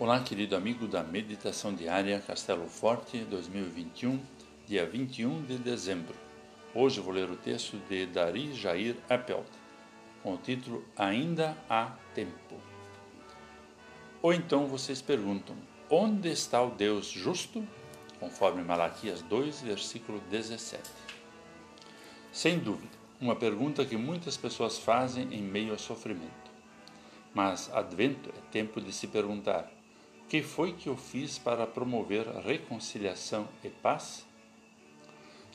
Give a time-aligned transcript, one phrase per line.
[0.00, 4.18] Olá, querido amigo da Meditação Diária Castelo Forte 2021,
[4.66, 6.14] dia 21 de dezembro.
[6.74, 9.46] Hoje vou ler o texto de Dari Jair Appelt,
[10.22, 12.56] com o título Ainda há tempo.
[14.22, 15.54] Ou então vocês perguntam:
[15.90, 17.62] onde está o Deus justo?
[18.18, 20.82] Conforme Malaquias 2, versículo 17.
[22.32, 26.50] Sem dúvida, uma pergunta que muitas pessoas fazem em meio ao sofrimento.
[27.34, 29.70] Mas Advento é tempo de se perguntar
[30.30, 34.24] que foi que eu fiz para promover reconciliação e paz?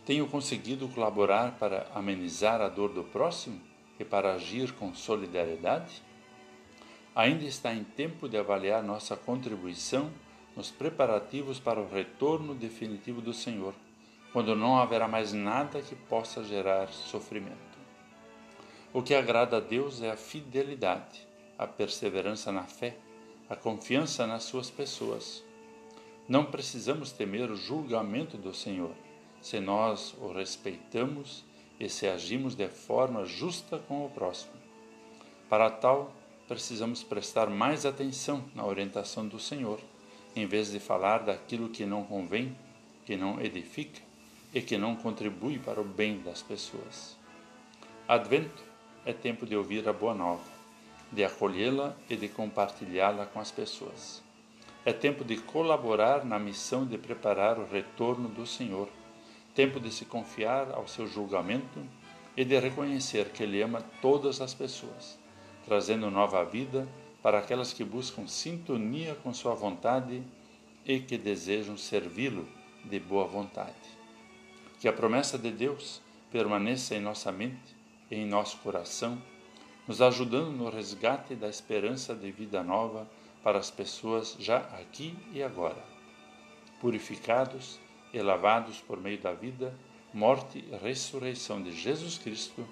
[0.05, 3.61] Tenho conseguido colaborar para amenizar a dor do próximo
[3.97, 6.03] e para agir com solidariedade?
[7.15, 10.11] Ainda está em tempo de avaliar nossa contribuição
[10.57, 13.73] nos preparativos para o retorno definitivo do Senhor,
[14.33, 17.79] quando não haverá mais nada que possa gerar sofrimento.
[18.91, 21.25] O que agrada a Deus é a fidelidade,
[21.57, 22.97] a perseverança na fé
[23.47, 25.43] a confiança nas suas pessoas.
[26.27, 28.91] Não precisamos temer o julgamento do Senhor,
[29.39, 31.43] se nós o respeitamos
[31.79, 34.53] e se agimos de forma justa com o próximo.
[35.47, 36.11] Para tal,
[36.47, 39.79] precisamos prestar mais atenção na orientação do Senhor,
[40.35, 42.57] em vez de falar daquilo que não convém,
[43.05, 44.01] que não edifica
[44.53, 47.15] e que não contribui para o bem das pessoas.
[48.07, 48.63] Advento
[49.05, 50.54] é tempo de ouvir a boa nova
[51.15, 54.21] de acolhê-la e de compartilhá-la com as pessoas.
[54.83, 58.89] É tempo de colaborar na missão de preparar o retorno do Senhor,
[59.55, 61.79] tempo de se confiar ao seu julgamento
[62.35, 65.17] e de reconhecer que Ele ama todas as pessoas,
[65.63, 66.85] trazendo nova vida
[67.23, 70.21] para aquelas que buscam sintonia com Sua vontade
[70.85, 72.45] e que desejam servi-lo
[72.83, 73.73] de boa vontade.
[74.81, 77.73] Que a promessa de Deus permaneça em nossa mente
[78.11, 79.17] e em nosso coração
[79.87, 83.07] nos ajudando no resgate da esperança de vida nova
[83.43, 85.83] para as pessoas já aqui e agora.
[86.81, 87.79] Purificados
[88.11, 89.73] e lavados por meio da vida,
[90.13, 92.65] morte e ressurreição de Jesus Cristo,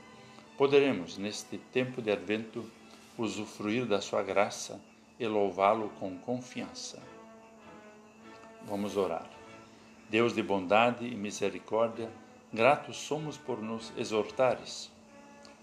[0.58, 2.66] poderemos, neste tempo de Advento,
[3.18, 4.82] usufruir da Sua graça
[5.20, 7.00] e louvá-lo com confiança.
[8.66, 9.30] Vamos orar.
[10.10, 12.10] Deus de bondade e misericórdia,
[12.52, 14.93] gratos somos por nos exortares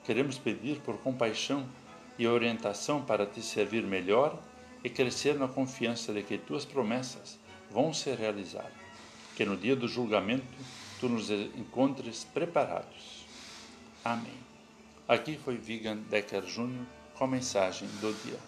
[0.05, 1.66] Queremos pedir por compaixão
[2.19, 4.38] e orientação para te servir melhor
[4.83, 7.38] e crescer na confiança de que tuas promessas
[7.71, 8.71] vão se realizar.
[9.37, 10.44] Que no dia do julgamento
[10.99, 13.27] tu nos encontres preparados.
[14.05, 14.39] Amém.
[15.09, 16.84] Aqui foi Vigan Decker Jr.
[17.15, 18.39] com a mensagem do dia.